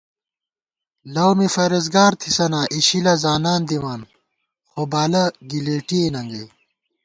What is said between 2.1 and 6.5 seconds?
تھِسَنا اِشِلہ زانان دِمان، خو بالہ گِلېٹِئےننگَئ